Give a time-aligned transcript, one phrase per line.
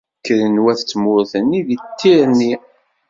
[0.17, 2.53] Kkren wat tmurt-nni d tirni.